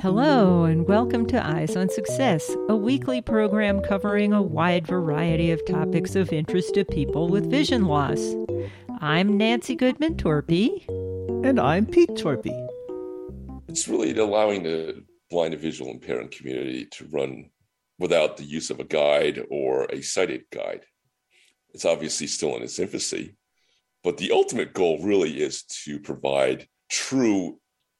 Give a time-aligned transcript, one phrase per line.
[0.00, 5.64] Hello, and welcome to Eyes on Success, a weekly program covering a wide variety of
[5.64, 8.34] topics of interest to people with vision loss.
[9.00, 10.84] I'm Nancy Goodman Torpy.
[11.44, 12.68] And I'm Pete Torpy.
[13.68, 17.50] It's really allowing the blind and visual impaired community to run
[17.98, 20.84] without the use of a guide or a sighted guide.
[21.74, 23.36] It's obviously still in its infancy,
[24.02, 27.58] but the ultimate goal really is to provide true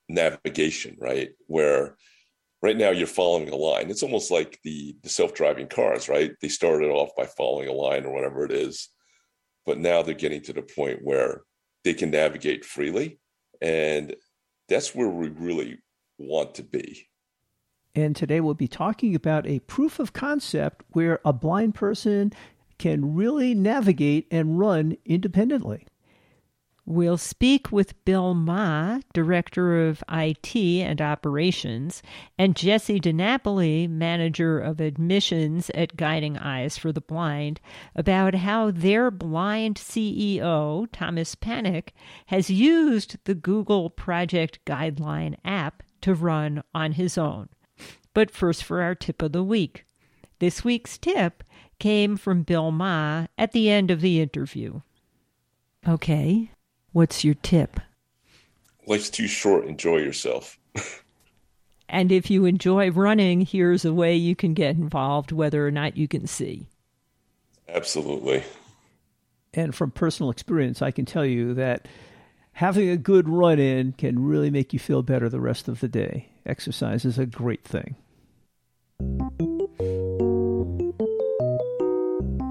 [0.08, 1.30] navigation, right?
[1.46, 1.96] Where
[2.60, 3.90] right now you're following a line.
[3.90, 6.32] It's almost like the, the self-driving cars, right?
[6.40, 8.90] They started off by following a line or whatever it is,
[9.64, 11.40] but now they're getting to the point where
[11.84, 13.18] they can navigate freely.
[13.62, 14.14] And
[14.68, 15.78] that's where we really
[16.18, 17.08] want to be.
[17.94, 22.32] And today we'll be talking about a proof of concept where a blind person
[22.78, 25.86] can really navigate and run independently.
[26.84, 32.02] We'll speak with Bill Ma, Director of IT and Operations,
[32.36, 37.60] and Jesse DiNapoli, Manager of Admissions at Guiding Eyes for the Blind,
[37.94, 41.90] about how their blind CEO, Thomas Panek,
[42.26, 47.48] has used the Google Project Guideline app to run on his own.
[48.12, 49.84] But first, for our tip of the week.
[50.40, 51.44] This week's tip
[51.78, 54.80] came from Bill Ma at the end of the interview.
[55.86, 56.50] Okay,
[56.92, 57.80] What's your tip?
[58.86, 59.66] Life's too short.
[59.66, 60.58] Enjoy yourself.
[61.88, 65.96] and if you enjoy running, here's a way you can get involved, whether or not
[65.96, 66.66] you can see.
[67.68, 68.44] Absolutely.
[69.54, 71.88] And from personal experience, I can tell you that
[72.52, 75.88] having a good run in can really make you feel better the rest of the
[75.88, 76.28] day.
[76.44, 77.96] Exercise is a great thing.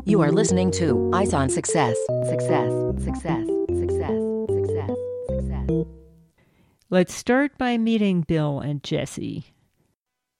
[0.06, 1.97] You are listening to Eyes on Success.
[2.28, 2.72] Success,
[3.03, 3.47] success,
[6.94, 9.45] Let's start by meeting Bill and Jesse.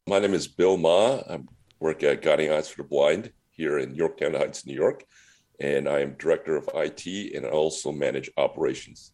[0.06, 1.22] My name is Bill Ma.
[1.30, 1.40] I
[1.80, 5.06] work at Guiding Eyes for the Blind here in Yorktown Heights, New York,
[5.62, 9.14] and I am director of IT and I also manage operations.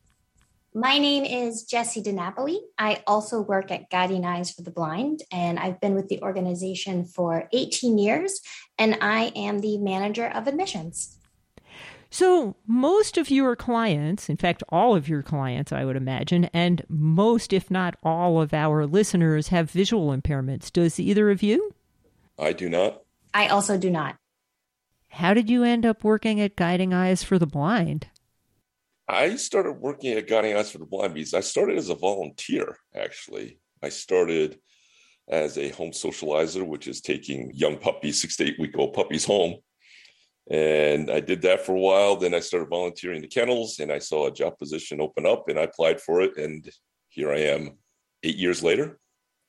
[0.73, 2.57] My name is Jesse DiNapoli.
[2.79, 7.05] I also work at Guiding Eyes for the Blind, and I've been with the organization
[7.05, 8.41] for 18 years,
[8.79, 11.16] and I am the manager of admissions.
[12.09, 16.83] So, most of your clients, in fact, all of your clients, I would imagine, and
[16.87, 20.71] most, if not all, of our listeners have visual impairments.
[20.71, 21.73] Does either of you?
[22.39, 23.01] I do not.
[23.33, 24.15] I also do not.
[25.09, 28.07] How did you end up working at Guiding Eyes for the Blind?
[29.07, 32.77] I started working at Guiding Eyes for the Blind because I started as a volunteer,
[32.95, 33.59] actually.
[33.83, 34.59] I started
[35.27, 39.25] as a home socializer, which is taking young puppies, six to eight week old puppies
[39.25, 39.57] home
[40.49, 42.15] and I did that for a while.
[42.15, 45.59] Then I started volunteering the kennels and I saw a job position open up and
[45.59, 46.37] I applied for it.
[46.37, 46.69] And
[47.09, 47.77] here I am
[48.23, 48.99] eight years later.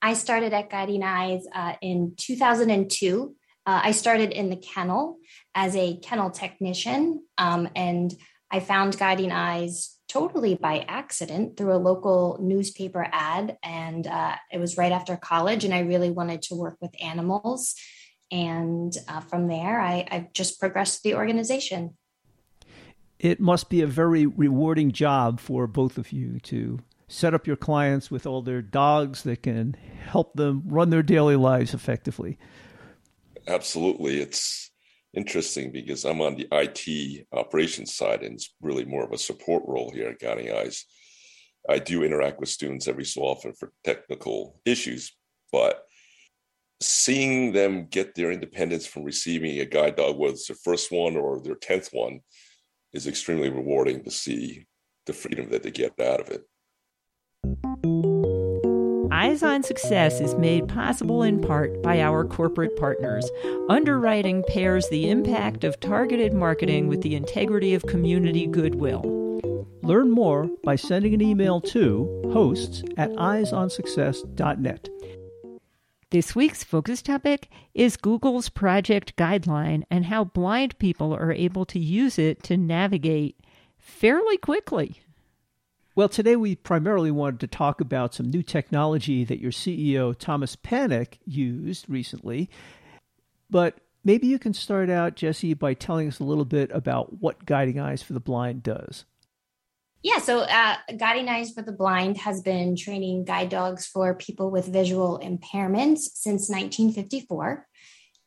[0.02, 3.34] I started at Guiding Eyes uh, in 2002.
[3.66, 5.18] Uh, I started in the kennel
[5.54, 7.24] as a kennel technician.
[7.36, 8.12] Um, and
[8.50, 13.58] I found Guiding Eyes totally by accident through a local newspaper ad.
[13.62, 15.64] And uh, it was right after college.
[15.64, 17.74] And I really wanted to work with animals
[18.30, 21.96] and uh, from there, I, I've just progressed the organization.
[23.18, 27.56] It must be a very rewarding job for both of you to set up your
[27.56, 29.74] clients with all their dogs that can
[30.04, 32.38] help them run their daily lives effectively.
[33.46, 34.20] Absolutely.
[34.20, 34.70] It's
[35.14, 39.64] interesting because I'm on the IT operations side and it's really more of a support
[39.66, 40.84] role here at Guiding Eyes.
[41.68, 45.16] I do interact with students every so often for technical issues,
[45.50, 45.82] but
[46.80, 51.16] seeing them get their independence from receiving a guide dog, whether it's their first one
[51.16, 52.20] or their 10th one,
[52.92, 54.66] is extremely rewarding to see
[55.06, 56.42] the freedom that they get out of it.
[59.10, 63.28] Eyes on Success is made possible in part by our corporate partners.
[63.68, 69.02] Underwriting pairs the impact of targeted marketing with the integrity of community goodwill.
[69.82, 74.88] Learn more by sending an email to hosts at eyesonsuccess.net.
[76.10, 81.78] This week's focus topic is Google's project guideline and how blind people are able to
[81.78, 83.38] use it to navigate
[83.76, 85.02] fairly quickly.
[85.94, 90.56] Well, today we primarily wanted to talk about some new technology that your CEO, Thomas
[90.56, 92.48] Panek, used recently.
[93.50, 97.44] But maybe you can start out, Jesse, by telling us a little bit about what
[97.44, 99.04] Guiding Eyes for the Blind does.
[100.02, 104.50] Yeah, so uh, Guiding Eyes for the Blind has been training guide dogs for people
[104.50, 107.66] with visual impairments since 1954.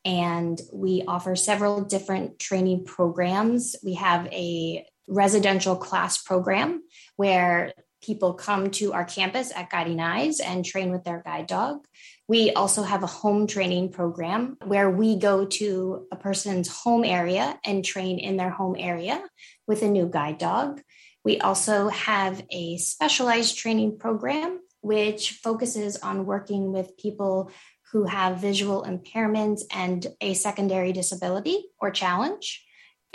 [0.04, 3.76] And we offer several different training programs.
[3.82, 6.82] We have a residential class program
[7.16, 7.72] where
[8.02, 11.86] people come to our campus at Guiding Eyes and train with their guide dog.
[12.28, 17.58] We also have a home training program where we go to a person's home area
[17.64, 19.22] and train in their home area
[19.66, 20.82] with a new guide dog.
[21.24, 27.50] We also have a specialized training program which focuses on working with people
[27.92, 32.64] who have visual impairments and a secondary disability or challenge.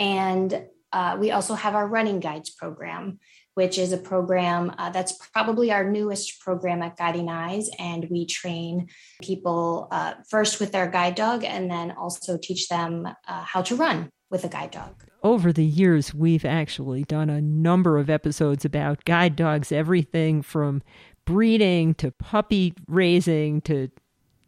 [0.00, 3.18] And uh, we also have our running guides program,
[3.54, 7.68] which is a program uh, that's probably our newest program at Guiding Eyes.
[7.78, 8.88] And we train
[9.20, 13.76] people uh, first with their guide dog and then also teach them uh, how to
[13.76, 14.94] run with a guide dog.
[15.22, 20.82] Over the years, we've actually done a number of episodes about guide dogs, everything from
[21.24, 23.90] breeding to puppy raising to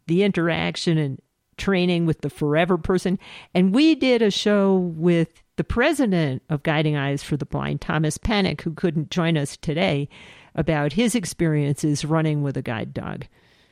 [0.06, 1.20] the interaction and
[1.56, 3.18] training with the forever person.
[3.54, 8.16] And we did a show with the president of Guiding Eyes for the Blind, Thomas
[8.16, 10.08] Panek, who couldn't join us today,
[10.54, 13.26] about his experiences running with a guide dog.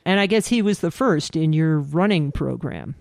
[0.05, 2.95] And I guess he was the first in your running program.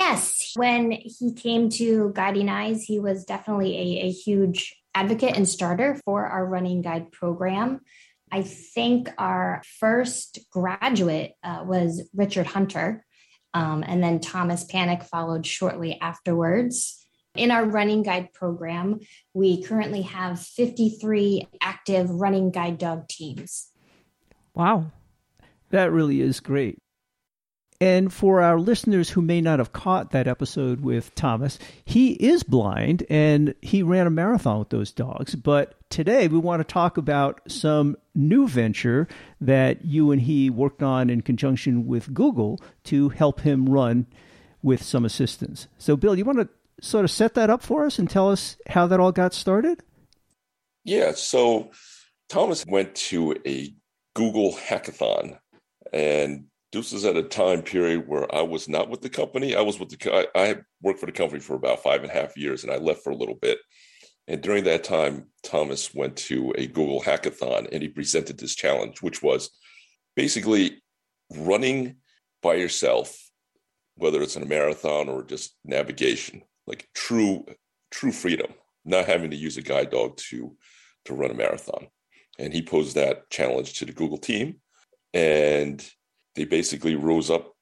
[0.00, 0.52] Yes.
[0.56, 6.00] When he came to Guiding Eyes, he was definitely a, a huge advocate and starter
[6.06, 7.80] for our running guide program.
[8.32, 13.04] I think our first graduate uh, was Richard Hunter,
[13.52, 16.96] um, and then Thomas Panek followed shortly afterwards.
[17.36, 19.00] In our running guide program,
[19.34, 23.68] we currently have 53 active running guide dog teams.
[24.54, 24.92] Wow.
[25.70, 26.78] That really is great.
[27.82, 32.42] And for our listeners who may not have caught that episode with Thomas, he is
[32.42, 35.34] blind and he ran a marathon with those dogs.
[35.34, 39.08] But today we want to talk about some new venture
[39.40, 44.06] that you and he worked on in conjunction with Google to help him run
[44.62, 45.66] with some assistance.
[45.78, 46.48] So, Bill, you want to
[46.82, 49.82] sort of set that up for us and tell us how that all got started?
[50.84, 51.12] Yeah.
[51.12, 51.70] So,
[52.28, 53.74] Thomas went to a
[54.14, 55.38] Google hackathon
[55.94, 59.56] and this is at a time period where I was not with the company.
[59.56, 62.14] I was with the I, I worked for the company for about five and a
[62.14, 63.58] half years, and I left for a little bit.
[64.28, 69.02] And during that time, Thomas went to a Google hackathon and he presented this challenge,
[69.02, 69.50] which was
[70.14, 70.80] basically
[71.36, 71.96] running
[72.40, 73.18] by yourself,
[73.96, 77.44] whether it's in a marathon or just navigation, like true,
[77.90, 78.52] true freedom,
[78.84, 80.56] not having to use a guide dog to
[81.06, 81.88] to run a marathon.
[82.38, 84.60] And he posed that challenge to the Google team.
[85.12, 85.84] And
[86.40, 87.52] they basically rose up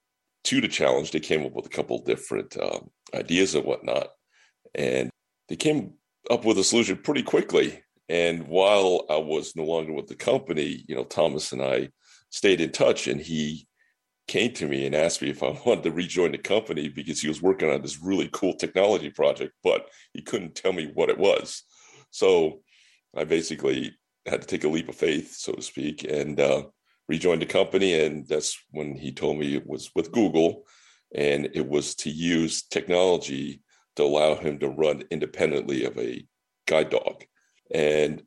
[0.44, 1.10] to the challenge.
[1.10, 4.10] They came up with a couple different um, ideas and whatnot,
[4.72, 5.10] and
[5.48, 5.94] they came
[6.30, 7.82] up with a solution pretty quickly.
[8.08, 11.88] And while I was no longer with the company, you know, Thomas and I
[12.30, 13.66] stayed in touch, and he
[14.28, 17.26] came to me and asked me if I wanted to rejoin the company because he
[17.26, 21.18] was working on this really cool technology project, but he couldn't tell me what it
[21.18, 21.64] was.
[22.12, 22.60] So
[23.16, 26.62] I basically had to take a leap of faith, so to speak, and uh,
[27.08, 30.64] rejoined the company, and that's when he told me it was with Google,
[31.14, 33.62] and it was to use technology
[33.96, 36.24] to allow him to run independently of a
[36.66, 37.24] guide dog.
[37.72, 38.22] And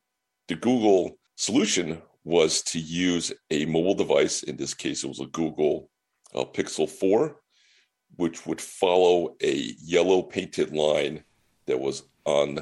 [0.47, 4.43] the Google solution was to use a mobile device.
[4.43, 5.89] In this case, it was a Google
[6.35, 7.39] uh, Pixel 4,
[8.17, 11.23] which would follow a yellow painted line
[11.67, 12.59] that was on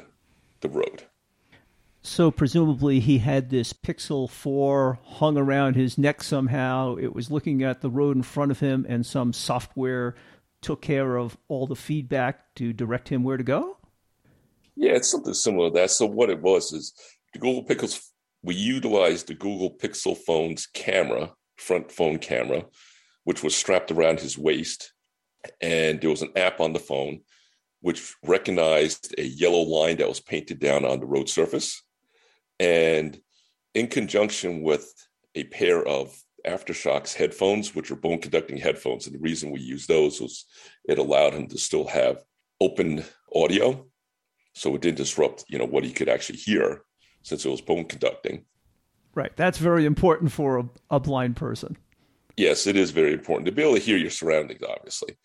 [0.62, 1.08] the road.
[2.01, 6.96] So presumably he had this Pixel 4 hung around his neck somehow.
[6.96, 10.15] It was looking at the road in front of him, and some software
[10.62, 13.77] took care of all the feedback to direct him where to go?
[14.75, 15.91] Yeah, it's something similar to that.
[15.91, 16.94] So what it was is
[17.34, 18.01] the Google Pixels,
[18.44, 22.65] we utilized the Google Pixel phone's camera, front phone camera,
[23.25, 24.94] which was strapped around his waist.
[25.62, 27.22] And there was an app on the phone
[27.82, 31.82] which recognized a yellow line that was painted down on the road surface
[32.60, 33.20] and
[33.74, 34.94] in conjunction with
[35.36, 39.88] a pair of AfterShokz headphones which are bone conducting headphones and the reason we used
[39.88, 40.46] those was
[40.88, 42.24] it allowed him to still have
[42.62, 43.04] open
[43.36, 43.86] audio
[44.54, 46.82] so it didn't disrupt you know what he could actually hear
[47.22, 48.46] since it was bone conducting.
[49.13, 49.36] Right.
[49.36, 51.78] That's very important for a, a blind person.
[52.38, 55.18] Yes it is very important to be able to hear your surroundings obviously.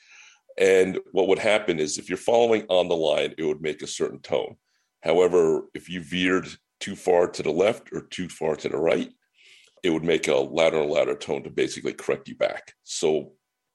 [0.59, 3.87] And what would happen is if you're following on the line it would make a
[3.87, 4.57] certain tone.
[5.03, 6.49] However if you veered
[6.85, 9.11] too far to the left or too far to the right,
[9.83, 12.75] it would make a louder and louder tone to basically correct you back.
[12.83, 13.33] So,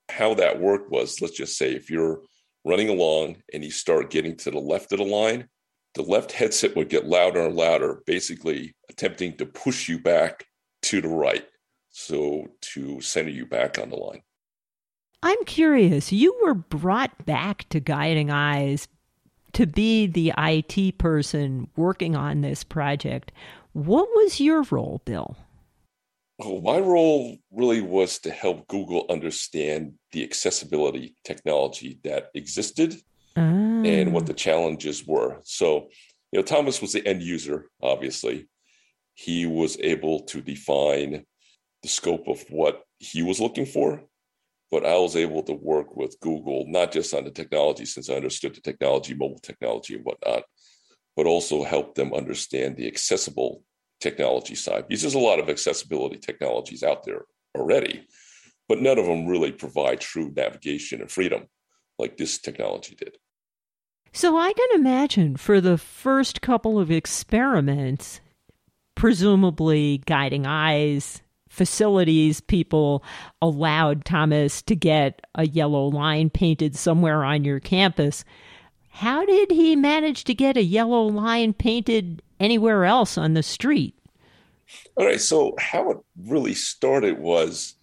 [0.10, 2.22] how that worked was let's just say if you're
[2.66, 5.48] running along and you start getting to the left of the line,
[5.96, 10.46] the left headset would get louder and louder, basically attempting to push you back
[10.84, 11.46] to the right.
[11.89, 14.22] So, to center you back on the line.
[15.24, 18.88] I'm curious, you were brought back to Guiding Eyes
[19.53, 23.32] to be the IT person working on this project.
[23.74, 25.38] What was your role, Bill?
[26.38, 32.96] Well, my role really was to help Google understand the accessibility technology that existed
[33.36, 33.41] Ah.
[33.41, 35.39] and what the challenges were.
[35.44, 35.89] So,
[36.32, 38.48] you know, Thomas was the end user, obviously.
[39.13, 41.25] He was able to define
[41.84, 44.03] the scope of what he was looking for,
[44.71, 48.15] but I was able to work with Google, not just on the technology, since I
[48.15, 50.43] understood the technology, mobile technology, and whatnot,
[51.15, 53.63] but also help them understand the accessible
[53.99, 54.88] technology side.
[54.88, 57.23] Because there's a lot of accessibility technologies out there
[57.57, 58.07] already,
[58.67, 61.47] but none of them really provide true navigation and freedom
[61.97, 63.17] like this technology did.
[64.13, 68.21] So I can imagine for the first couple of experiments,
[68.95, 71.21] presumably guiding eyes
[71.60, 73.04] facilities people
[73.42, 78.24] allowed Thomas to get a yellow line painted somewhere on your campus.
[78.88, 83.94] How did he manage to get a yellow line painted anywhere else on the street?
[84.96, 85.20] All right.
[85.20, 85.98] So, how it
[86.28, 87.75] really started was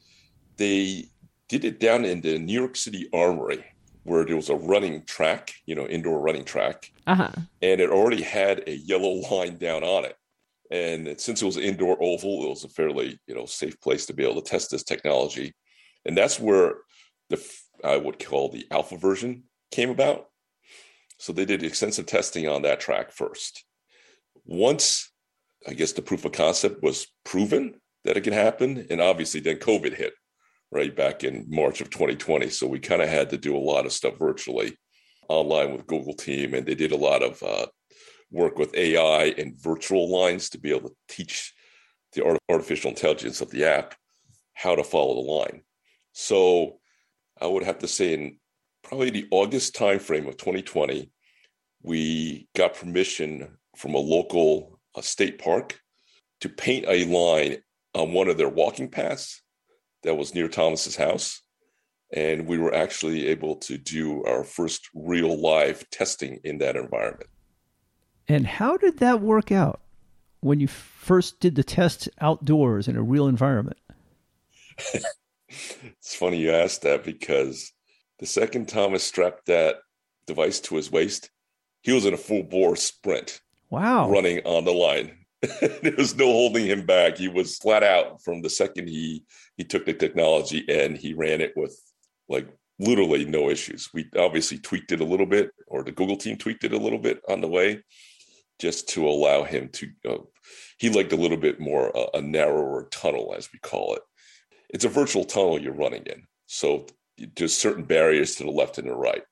[0.57, 1.05] they
[1.49, 3.63] did it down in the New York City Armory,
[4.05, 7.33] where there was a running track, you know, indoor running track, uh-huh.
[7.61, 10.17] and it already had a yellow line down on it.
[10.71, 14.07] And since it was an indoor oval, it was a fairly, you know, safe place
[14.07, 15.55] to be able to test this technology.
[16.05, 16.75] And that's where
[17.31, 17.45] the
[17.85, 20.27] I would call the alpha version came about.
[21.19, 23.65] So they did extensive testing on that track first.
[24.45, 25.11] Once
[25.67, 29.57] I guess the proof of concept was proven that it could happen, and obviously then
[29.57, 30.13] COVID hit
[30.71, 32.51] right back in March of 2020.
[32.51, 34.77] So we kind of had to do a lot of stuff virtually
[35.29, 37.67] online with Google Team, and they did a lot of uh,
[38.31, 41.55] work with AI and virtual lines to be able to teach
[42.13, 43.95] the artificial intelligence of the app
[44.55, 45.63] how to follow the line.
[46.13, 46.79] So
[47.41, 48.39] I would have to say in
[48.83, 51.11] probably the August timeframe of 2020,
[51.83, 55.79] we got permission from a local uh, state park
[56.41, 57.59] to paint a line
[57.95, 59.43] on one of their walking paths
[60.03, 61.43] that was near Thomas's house.
[62.13, 67.29] And we were actually able to do our first real live testing in that environment.
[68.29, 69.81] And how did that work out
[70.41, 73.79] when you first did the test outdoors in a real environment?
[75.49, 77.73] it's funny you asked that because
[78.19, 79.77] the second Thomas strapped that
[80.27, 81.31] device to his waist,
[81.83, 83.41] he was in a full bore sprint.
[83.71, 84.11] Wow.
[84.11, 85.13] Running on the line.
[85.61, 87.19] there was no holding him back.
[87.19, 89.25] He was flat out from the second he
[89.57, 91.79] he took the technology and he ran it with
[92.29, 93.89] like literally no issues.
[93.93, 96.99] We obviously tweaked it a little bit, or the Google team tweaked it a little
[96.99, 97.83] bit on the way,
[98.59, 99.91] just to allow him to.
[100.09, 100.19] Uh,
[100.79, 104.03] he liked a little bit more uh, a narrower tunnel, as we call it.
[104.71, 106.87] It's a virtual tunnel you're running in, so
[107.37, 109.23] there's certain barriers to the left and the right,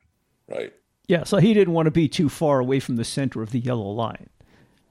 [0.49, 0.73] right?
[1.07, 3.61] Yeah, so he didn't want to be too far away from the center of the
[3.61, 4.31] yellow line.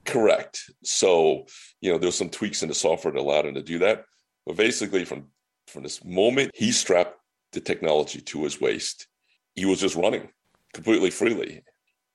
[0.04, 0.70] Correct.
[0.84, 1.46] So,
[1.80, 4.04] you know, there's some tweaks in the software that allowed him to do that.
[4.46, 5.28] But basically, from
[5.66, 7.18] from this moment he strapped
[7.52, 9.06] the technology to his waist,
[9.54, 10.28] he was just running
[10.72, 11.62] completely freely.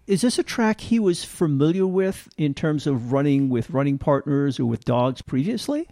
[0.10, 4.60] Is this a track he was familiar with in terms of running with running partners
[4.60, 5.88] or with dogs previously?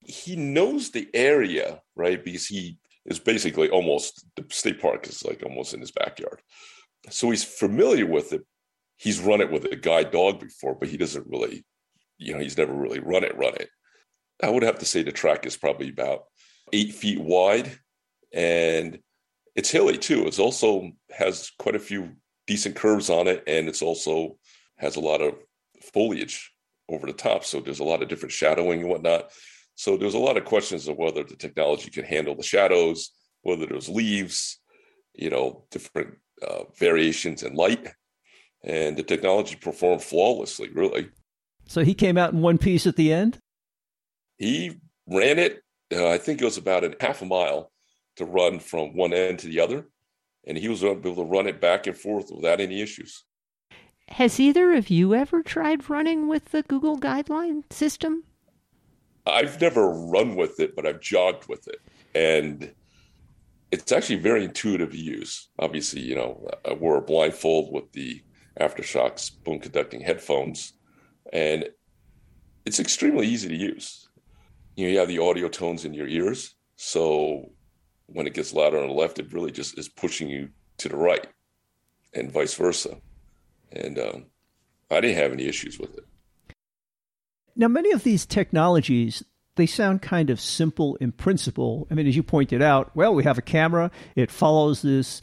[0.00, 2.24] He knows the area, right?
[2.24, 6.40] Because he is basically almost the state park is like almost in his backyard.
[7.10, 8.46] So he's familiar with it.
[8.96, 11.66] He's run it with a guide dog before, but he doesn't really,
[12.16, 13.68] you know, he's never really run it, run it.
[14.42, 16.22] I would have to say the track is probably about
[16.72, 17.78] eight feet wide
[18.32, 19.00] and
[19.54, 20.26] it's hilly too.
[20.26, 22.12] It's also has quite a few
[22.48, 24.36] decent curves on it, and it's also
[24.78, 25.34] has a lot of
[25.92, 26.50] foliage
[26.88, 27.44] over the top.
[27.44, 29.30] So there's a lot of different shadowing and whatnot.
[29.76, 33.12] So there's a lot of questions of whether the technology can handle the shadows,
[33.42, 34.58] whether there's leaves,
[35.14, 37.86] you know, different uh, variations in light,
[38.64, 40.70] and the technology performed flawlessly.
[40.72, 41.10] Really.
[41.66, 43.38] So he came out in one piece at the end.
[44.38, 45.62] He ran it.
[45.94, 47.70] Uh, I think it was about a half a mile
[48.16, 49.86] to run from one end to the other,
[50.48, 53.24] and he was able to run it back and forth without any issues.
[54.08, 58.24] Has either of you ever tried running with the Google guideline system?
[59.26, 61.80] I've never run with it, but I've jogged with it.
[62.14, 62.72] And
[63.70, 65.50] it's actually very intuitive to use.
[65.58, 68.22] Obviously, you know, I wore a blindfold with the
[68.58, 70.72] AfterShokz bone conducting headphones,
[71.32, 71.68] and
[72.64, 74.08] it's extremely easy to use.
[74.76, 76.54] You know, you have the audio tones in your ears.
[76.76, 77.50] So
[78.08, 80.96] when it gets louder on the left, it really just is pushing you to the
[80.96, 81.26] right
[82.14, 82.98] and vice versa.
[83.70, 84.26] And um,
[84.90, 86.04] I didn't have any issues with it.
[87.54, 89.22] Now, many of these technologies,
[89.56, 91.86] they sound kind of simple in principle.
[91.90, 95.20] I mean, as you pointed out, well, we have a camera, it follows this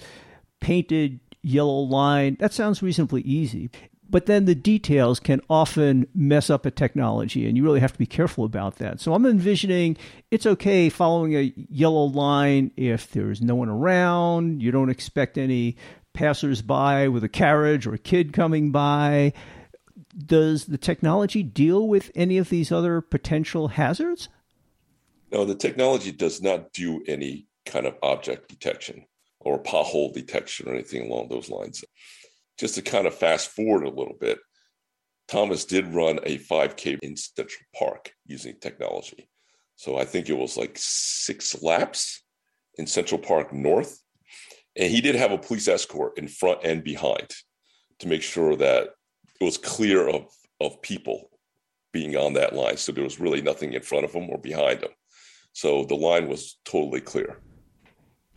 [0.60, 2.38] painted yellow line.
[2.40, 3.70] That sounds reasonably easy.
[4.10, 8.00] But then the details can often mess up a technology and you really have to
[8.00, 9.00] be careful about that.
[9.00, 9.98] So i'm envisioning
[10.32, 15.76] it's okay following a yellow line if there's no one around you don't expect any
[16.14, 19.34] passersby with a carriage or a kid coming by.
[20.18, 24.30] Does the technology deal with any of these other potential hazards?
[25.32, 29.06] No the technology does not do any kind of object detection
[29.40, 31.84] or pothole detection or anything along those lines
[32.58, 34.40] just to kind of fast forward a little bit,
[35.28, 39.30] Thomas did run a 5K in Central Park using technology.
[39.76, 42.24] So I think it was like six laps
[42.78, 44.02] in Central Park North.
[44.76, 47.30] And he did have a police escort in front and behind
[48.00, 48.90] to make sure that
[49.40, 50.28] it was clear of,
[50.60, 51.30] of people
[51.92, 52.78] being on that line.
[52.78, 54.92] So there was really nothing in front of him or behind him.
[55.54, 57.42] So the line was totally clear.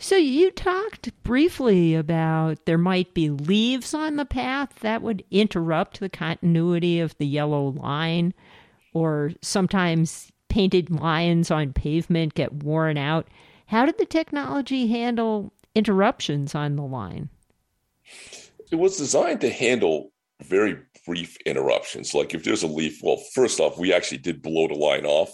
[0.01, 5.99] So you talked briefly about there might be leaves on the path that would interrupt
[5.99, 8.33] the continuity of the yellow line,
[8.95, 13.27] or sometimes painted lines on pavement get worn out.
[13.67, 17.29] How did the technology handle interruptions on the line?
[18.71, 20.13] It was designed to handle
[20.43, 22.15] very brief interruptions.
[22.15, 25.33] Like if there's a leaf, well, first off, we actually did blow the line off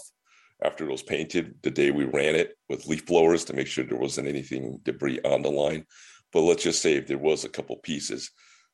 [0.63, 3.83] after it was painted the day we ran it with leaf blowers to make sure
[3.83, 5.85] there wasn't anything debris on the line.
[6.31, 8.31] But let's just say if there was a couple pieces,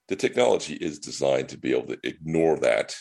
[0.07, 2.95] the technology is designed to be able to ignore that.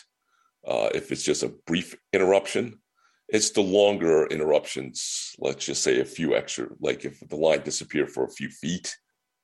[0.67, 2.79] Uh, if it's just a brief interruption,
[3.27, 5.33] it's the longer interruptions.
[5.39, 8.95] Let's just say a few extra, like if the line disappeared for a few feet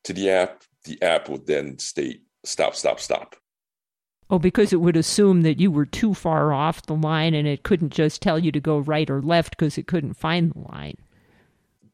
[0.03, 3.35] to the app, the app would then state stop, stop, stop.
[4.29, 7.63] Oh, because it would assume that you were too far off the line and it
[7.63, 10.97] couldn't just tell you to go right or left because it couldn't find the line.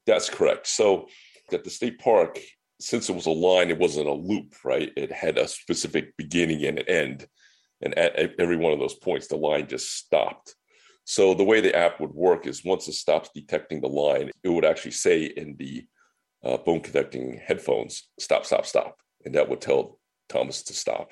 [0.07, 0.67] That's correct.
[0.67, 1.07] So
[1.51, 2.39] at the state park,
[2.79, 4.91] since it was a line, it wasn't a loop, right?
[4.97, 7.27] It had a specific beginning and an end.
[7.81, 10.55] And at every one of those points, the line just stopped.
[11.05, 14.49] So the way the app would work is once it stops detecting the line, it
[14.49, 15.85] would actually say in the
[16.43, 18.97] uh, bone conducting headphones, stop, stop, stop.
[19.23, 21.11] And that would tell Thomas to stop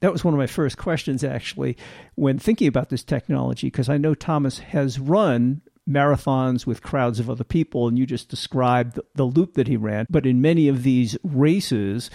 [0.00, 1.76] that was one of my first questions actually
[2.14, 7.30] when thinking about this technology because I know Thomas has run marathons with crowds of
[7.30, 10.06] other people and you just described the, loop that he ran.
[10.10, 12.10] But in many of these races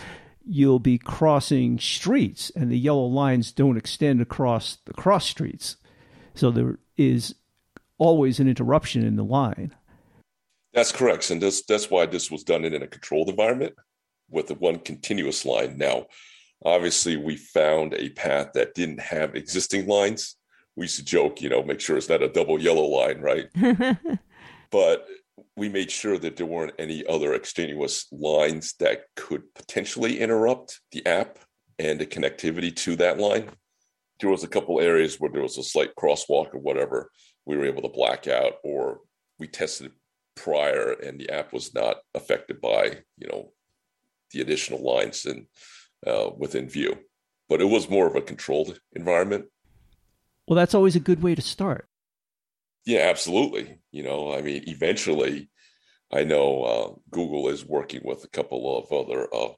[0.45, 5.77] you'll be crossing streets and the yellow lines don't extend across the cross streets.
[6.35, 7.35] So there is
[7.97, 9.73] always an interruption in the line.
[10.73, 11.29] That's correct.
[11.29, 13.75] And that's that's why this was done in a controlled environment
[14.29, 15.77] with the one continuous line.
[15.77, 16.07] Now
[16.65, 20.37] Obviously, we found a path that didn't have existing lines.
[20.75, 23.47] We used to joke, you know, make sure it's not a double yellow line, right?
[24.71, 25.05] but
[25.55, 31.05] we made sure that there weren't any other extraneous lines that could potentially interrupt the
[31.05, 31.39] app
[31.79, 33.49] and the connectivity to that line.
[34.19, 37.11] There was a couple areas where there was a slight crosswalk or whatever
[37.45, 39.01] we were able to black out, or
[39.37, 39.91] we tested
[40.35, 43.51] prior and the app was not affected by, you know,
[44.31, 45.45] the additional lines and
[46.05, 46.97] uh, within view.
[47.49, 49.45] But it was more of a controlled environment.
[50.47, 51.87] Well, that's always a good way to start.
[52.85, 53.79] Yeah, absolutely.
[53.91, 55.49] You know, I mean, eventually,
[56.11, 59.53] I know uh, Google is working with a couple of other uh,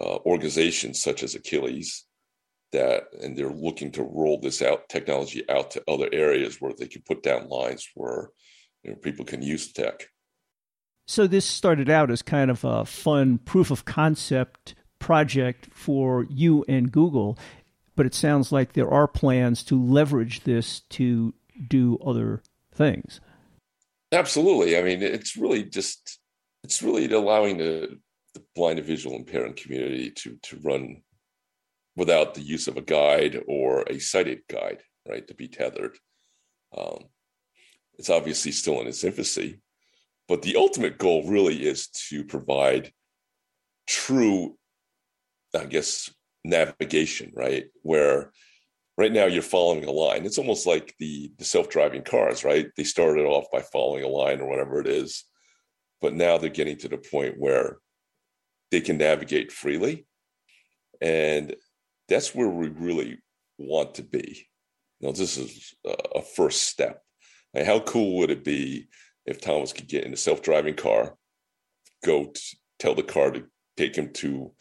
[0.00, 2.04] uh, organizations such as Achilles
[2.72, 6.86] that, and they're looking to roll this out technology out to other areas where they
[6.86, 8.28] can put down lines where
[8.82, 10.08] you know, people can use the tech.
[11.06, 16.64] So this started out as kind of a fun proof of concept project for you
[16.68, 17.38] and Google,
[17.96, 21.34] but it sounds like there are plans to leverage this to
[21.68, 23.20] do other things.
[24.12, 24.78] Absolutely.
[24.78, 26.18] I mean, it's really just
[26.64, 27.98] it's really allowing the,
[28.34, 31.02] the blind and visual impaired community to to run
[31.96, 35.26] without the use of a guide or a sighted guide, right?
[35.26, 35.98] To be tethered.
[36.76, 37.04] Um,
[37.98, 39.60] it's obviously still in its infancy,
[40.28, 42.92] but the ultimate goal really is to provide
[43.88, 44.56] true
[45.58, 46.10] I guess,
[46.44, 47.66] navigation, right?
[47.82, 48.32] Where
[48.96, 50.24] right now you're following a line.
[50.24, 52.68] It's almost like the, the self driving cars, right?
[52.76, 55.24] They started off by following a line or whatever it is,
[56.00, 57.78] but now they're getting to the point where
[58.70, 60.06] they can navigate freely.
[61.00, 61.54] And
[62.08, 63.18] that's where we really
[63.58, 64.48] want to be.
[65.00, 67.02] Know, this is a first step.
[67.54, 68.88] And how cool would it be
[69.26, 71.16] if Thomas could get in a self driving car,
[72.04, 72.40] go to,
[72.78, 73.44] tell the car to
[73.76, 74.52] take him to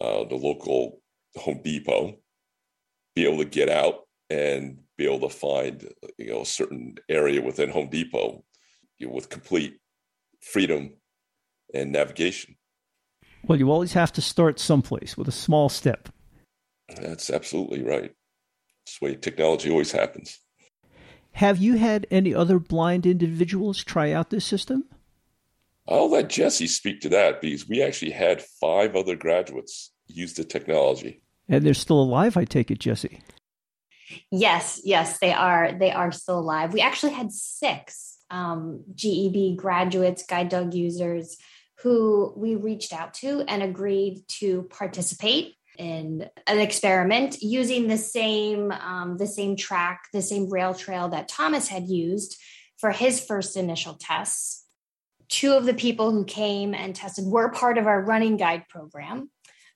[0.00, 1.00] uh, the local
[1.36, 2.16] Home Depot,
[3.14, 7.40] be able to get out and be able to find you know a certain area
[7.42, 8.44] within Home Depot
[8.98, 9.78] you know, with complete
[10.40, 10.94] freedom
[11.74, 12.56] and navigation.
[13.44, 16.08] Well, you always have to start someplace with a small step.
[17.00, 18.12] That's absolutely right.
[18.84, 20.40] It's the way technology always happens.
[21.32, 24.84] Have you had any other blind individuals try out this system?
[25.88, 30.44] I'll let Jesse speak to that because we actually had five other graduates use the
[30.44, 31.22] technology.
[31.48, 33.20] And they're still alive, I take it, Jesse.
[34.30, 35.72] Yes, yes, they are.
[35.72, 36.72] They are still alive.
[36.72, 41.36] We actually had six um, GEB graduates, guide dog users,
[41.80, 48.72] who we reached out to and agreed to participate in an experiment using the same
[48.72, 52.40] um, the same track, the same rail trail that Thomas had used
[52.78, 54.65] for his first initial tests.
[55.28, 59.30] Two of the people who came and tested were part of our running guide program.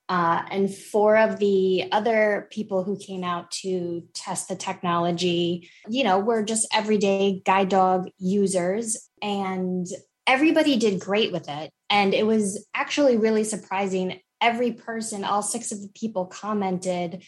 [0.09, 6.03] Uh, and four of the other people who came out to test the technology, you
[6.03, 9.09] know, were just everyday guide dog users.
[9.23, 9.87] And
[10.27, 11.73] everybody did great with it.
[11.91, 14.21] And it was actually really surprising.
[14.41, 17.23] Every person, all six of the people commented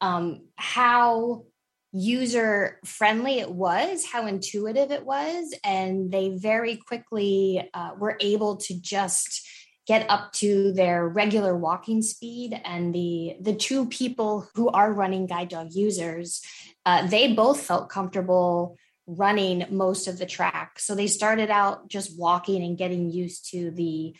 [0.00, 1.46] um, how
[1.92, 5.54] user friendly it was, how intuitive it was.
[5.64, 9.48] And they very quickly uh, were able to just
[9.86, 15.26] get up to their regular walking speed and the the two people who are running
[15.26, 16.42] guide dog users
[16.86, 18.76] uh, they both felt comfortable
[19.08, 23.72] running most of the track so they started out just walking and getting used to
[23.72, 24.14] the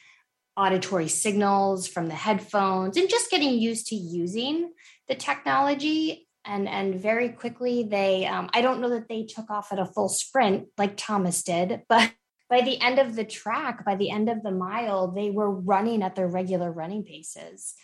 [0.57, 4.73] auditory signals from the headphones and just getting used to using
[5.07, 9.73] the technology and and very quickly they um, i don't know that they took off
[9.73, 12.13] at a full sprint like thomas did but
[12.51, 16.03] by the end of the track, by the end of the mile, they were running
[16.03, 17.75] at their regular running paces.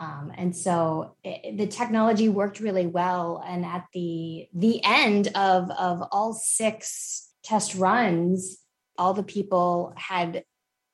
[0.00, 3.44] Um, and so it, the technology worked really well.
[3.46, 8.58] And at the the end of of all six test runs,
[8.98, 10.44] all the people had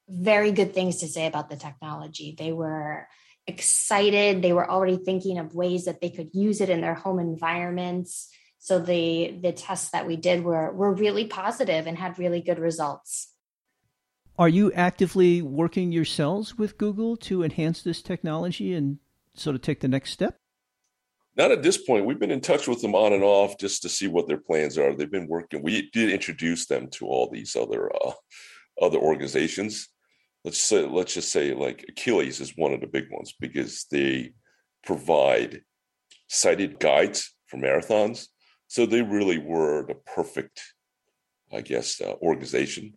[0.08, 2.34] very good things to say about the technology.
[2.36, 3.06] They were
[3.46, 4.42] excited.
[4.42, 8.28] They were already thinking of ways that they could use it in their home environments.
[8.58, 12.58] So the the tests that we did were were really positive and had really good
[12.58, 13.32] results.
[14.38, 18.98] Are you actively working yourselves with Google to enhance this technology and
[19.34, 20.38] sort of take the next step?
[21.36, 22.06] Not at this point.
[22.06, 24.76] We've been in touch with them on and off just to see what their plans
[24.78, 24.94] are.
[24.94, 25.62] They've been working.
[25.62, 28.12] We did introduce them to all these other uh,
[28.80, 29.88] other organizations.
[30.44, 34.32] Let's say, let's just say like Achilles is one of the big ones because they
[34.84, 35.62] provide
[36.28, 38.26] sighted guides for marathons
[38.70, 40.62] so they really were the perfect,
[41.52, 42.96] I guess, uh, organization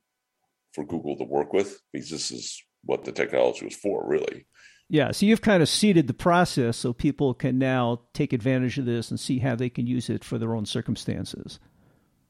[0.71, 4.45] for Google to work with because this is what the technology was for, really.
[4.87, 8.85] Yeah, so you've kind of seeded the process so people can now take advantage of
[8.85, 11.59] this and see how they can use it for their own circumstances.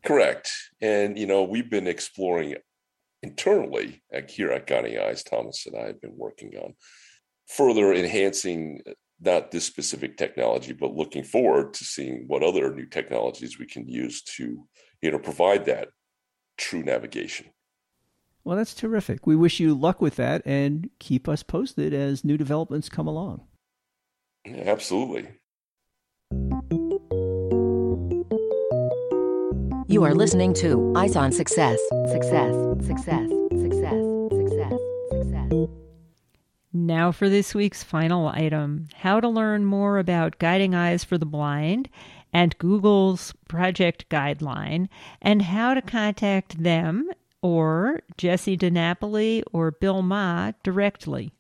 [0.06, 0.50] Correct.
[0.80, 2.56] And, you know, we've been exploring
[3.24, 6.76] internally at, here at Guiding Eyes, Thomas and I have been working on
[7.48, 12.86] further enhancing uh, not this specific technology, but looking forward to seeing what other new
[12.86, 14.68] technologies we can use to,
[15.02, 15.88] you know, provide that
[16.58, 17.48] true navigation.
[18.44, 19.26] Well, that's terrific.
[19.26, 23.48] We wish you luck with that and keep us posted as new developments come along.
[24.46, 25.30] Yeah, absolutely.
[29.94, 31.80] You are listening to Eyes on Success.
[32.08, 34.02] Success, success, success,
[34.32, 34.80] success,
[35.12, 35.70] success.
[36.74, 41.28] Now for this week's final item how to learn more about Guiding Eyes for the
[41.28, 41.90] Blind
[42.34, 44.90] and Google's project guideline,
[45.22, 47.12] and how to contact them
[47.44, 51.34] or Jesse DiNapoli or Bill Ma directly.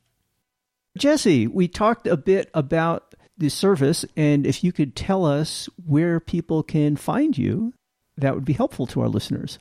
[0.96, 6.20] Jesse, we talked a bit about the service, and if you could tell us where
[6.20, 7.74] people can find you,
[8.18, 9.60] that would be helpful to our listeners.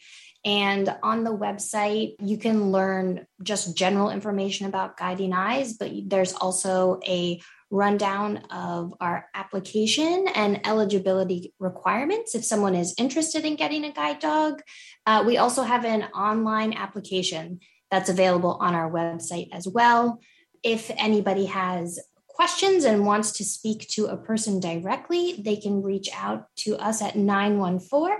[0.46, 6.34] And on the website, you can learn just general information about Guiding Eyes, but there's
[6.34, 13.86] also a rundown of our application and eligibility requirements if someone is interested in getting
[13.86, 14.62] a guide dog.
[15.06, 17.62] Uh, we also have an online application
[17.93, 20.19] that's available on our website as well.
[20.63, 26.10] If anybody has questions and wants to speak to a person directly, they can reach
[26.12, 28.17] out to us at 914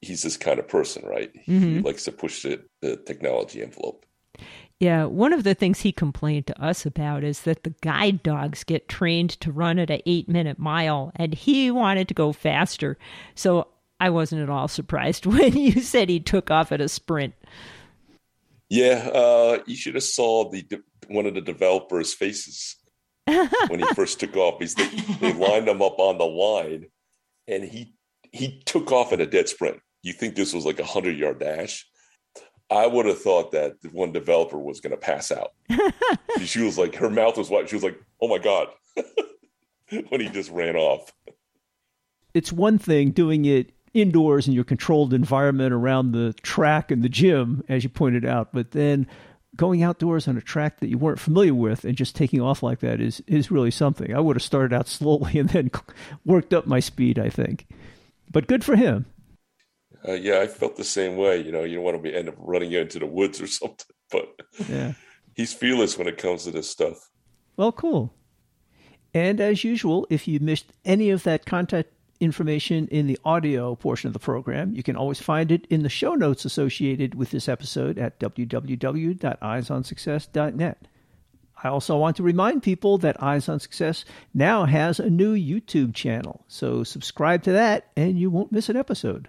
[0.00, 1.32] he's this kind of person, right?
[1.46, 1.74] Mm-hmm.
[1.74, 4.06] He likes to push the, the technology envelope.
[4.78, 8.62] Yeah, one of the things he complained to us about is that the guide dogs
[8.62, 12.98] get trained to run at an eight minute mile, and he wanted to go faster.
[13.34, 17.34] So I wasn't at all surprised when you said he took off at a sprint.
[18.68, 20.66] Yeah, uh, you should have saw the
[21.08, 22.76] one of the developers' faces
[23.24, 24.58] when he first took off.
[24.58, 24.88] He's they,
[25.20, 26.86] they lined him up on the line,
[27.48, 27.94] and he
[28.32, 29.80] he took off in a dead sprint.
[30.02, 31.86] You think this was like a hundred yard dash?
[32.70, 35.52] I would have thought that one developer was going to pass out.
[36.44, 37.68] she was like, her mouth was wide.
[37.68, 38.68] She was like, "Oh my god!"
[40.08, 41.12] when he just ran off.
[42.34, 47.08] It's one thing doing it indoors in your controlled environment around the track and the
[47.08, 49.06] gym, as you pointed out, but then
[49.56, 52.80] going outdoors on a track that you weren't familiar with and just taking off like
[52.80, 54.14] that is is really something.
[54.14, 55.70] I would have started out slowly and then
[56.24, 57.66] worked up my speed, I think.
[58.30, 59.06] But good for him.
[60.06, 61.40] Uh, yeah, I felt the same way.
[61.40, 63.86] You know, you don't want to be end up running into the woods or something,
[64.10, 64.28] but
[64.68, 64.92] yeah,
[65.34, 67.10] he's fearless when it comes to this stuff.
[67.56, 68.12] Well, cool.
[69.14, 71.90] And as usual, if you missed any of that contact
[72.20, 74.74] information in the audio portion of the program.
[74.74, 80.88] You can always find it in the show notes associated with this episode at www.eyesonsuccess.net.
[81.62, 85.94] I also want to remind people that Eyes on Success now has a new YouTube
[85.94, 89.28] channel, so subscribe to that and you won't miss an episode.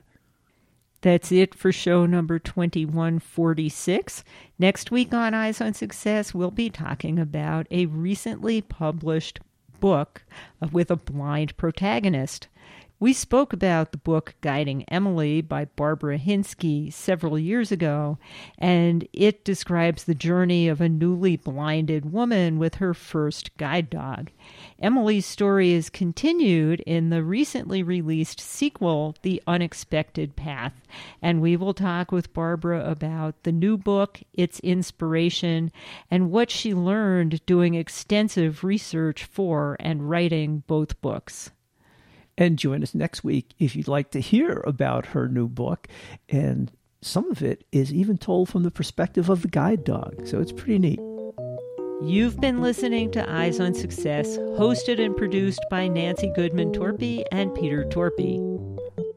[1.01, 4.23] That's it for show number 2146.
[4.57, 9.39] Next week on Eyes on Success, we'll be talking about a recently published
[9.79, 10.23] book
[10.61, 12.47] uh, with a blind protagonist.
[12.99, 18.17] We spoke about the book Guiding Emily by Barbara Hinske several years ago,
[18.57, 24.31] and it describes the journey of a newly blinded woman with her first guide dog.
[24.79, 30.81] Emily's story is continued in the recently released sequel, The Unexpected Path,
[31.21, 35.71] and we will talk with Barbara about the new book, its inspiration,
[36.09, 41.51] and what she learned doing extensive research for and writing both books.
[42.37, 45.87] And join us next week if you'd like to hear about her new book.
[46.29, 46.71] And
[47.01, 50.27] some of it is even told from the perspective of the guide dog.
[50.27, 50.99] So it's pretty neat.
[52.03, 57.55] You've been listening to Eyes on Success, hosted and produced by Nancy Goodman Torpy and
[57.55, 58.35] Peter Torpy.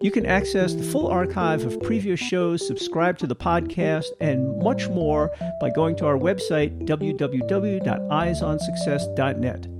[0.01, 4.89] You can access the full archive of previous shows, subscribe to the podcast, and much
[4.89, 5.31] more
[5.61, 9.80] by going to our website, www.eyesonsuccess.net.